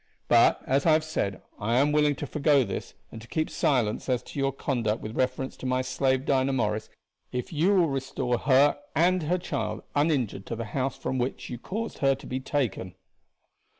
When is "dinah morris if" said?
6.25-7.53